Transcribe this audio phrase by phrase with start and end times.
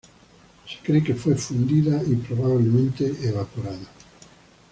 [0.65, 3.85] Se cree que fue fundida y probablemente, evaporada.